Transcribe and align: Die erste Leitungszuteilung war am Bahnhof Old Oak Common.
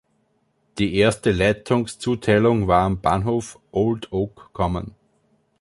Die 0.79 0.95
erste 0.95 1.31
Leitungszuteilung 1.31 2.67
war 2.67 2.81
am 2.85 2.99
Bahnhof 3.01 3.59
Old 3.69 4.11
Oak 4.11 4.49
Common. 4.51 4.95